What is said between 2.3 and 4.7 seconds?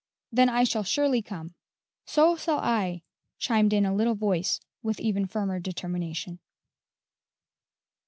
s'all I," chimed in a little voice